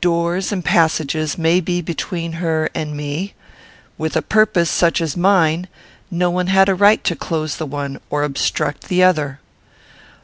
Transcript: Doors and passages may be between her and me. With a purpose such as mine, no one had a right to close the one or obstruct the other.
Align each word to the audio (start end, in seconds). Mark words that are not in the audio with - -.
Doors 0.00 0.50
and 0.50 0.64
passages 0.64 1.38
may 1.38 1.60
be 1.60 1.80
between 1.80 2.32
her 2.42 2.68
and 2.74 2.96
me. 2.96 3.34
With 3.96 4.16
a 4.16 4.22
purpose 4.22 4.68
such 4.68 5.00
as 5.00 5.16
mine, 5.16 5.68
no 6.10 6.30
one 6.32 6.48
had 6.48 6.68
a 6.68 6.74
right 6.74 7.04
to 7.04 7.14
close 7.14 7.58
the 7.58 7.64
one 7.66 8.00
or 8.10 8.24
obstruct 8.24 8.88
the 8.88 9.04
other. 9.04 9.38